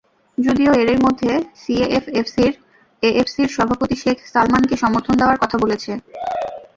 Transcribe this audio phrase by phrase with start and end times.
[0.37, 1.31] যদিও এরই মধ্যে
[1.61, 2.05] সিএএফ
[3.03, 5.91] এএফসির সভাপতি শেখ সালমানকে সমর্থন দেওয়ার কথা বলেছে।